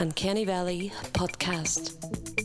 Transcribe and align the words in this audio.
Uncanny 0.00 0.46
Valley 0.46 0.90
podcast. 1.12 2.39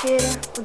Teixeira, 0.00 0.40
o 0.56 0.62